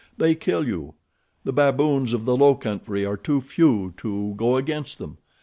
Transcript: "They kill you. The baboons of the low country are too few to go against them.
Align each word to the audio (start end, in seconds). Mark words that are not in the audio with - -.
"They 0.17 0.33
kill 0.33 0.65
you. 0.67 0.95
The 1.43 1.53
baboons 1.53 2.11
of 2.13 2.25
the 2.25 2.35
low 2.35 2.55
country 2.55 3.05
are 3.05 3.17
too 3.17 3.39
few 3.39 3.93
to 3.97 4.33
go 4.35 4.57
against 4.57 4.97
them. 4.97 5.19